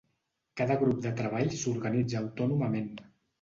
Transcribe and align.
Cada 0.61 0.77
grup 0.83 1.03
de 1.03 1.11
treball 1.19 1.51
s’organitza 1.65 2.19
autònomament. 2.23 2.91